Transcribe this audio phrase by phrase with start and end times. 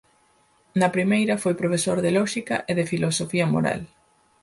[0.79, 3.81] Na primeira foi profesor de Lóxica e de Filosofía Moral.